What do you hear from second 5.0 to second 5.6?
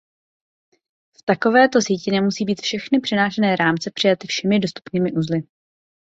uzly.